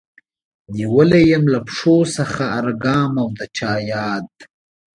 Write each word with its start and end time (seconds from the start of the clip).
نيولی 0.75 1.23
يم 1.33 1.43
له 1.53 1.59
پښو 1.67 1.95
څخه 2.17 2.43
هر 2.55 2.67
ګام 2.83 3.11
او 3.21 3.27
د 3.37 3.41
چا 3.57 3.71
ياد 3.91 4.27